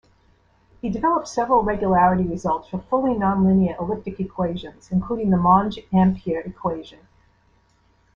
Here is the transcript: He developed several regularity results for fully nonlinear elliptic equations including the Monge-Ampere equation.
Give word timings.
He 0.81 0.89
developed 0.89 1.27
several 1.27 1.61
regularity 1.61 2.23
results 2.23 2.67
for 2.67 2.79
fully 2.79 3.11
nonlinear 3.13 3.79
elliptic 3.79 4.19
equations 4.19 4.89
including 4.91 5.29
the 5.29 5.37
Monge-Ampere 5.37 6.39
equation. 6.41 7.01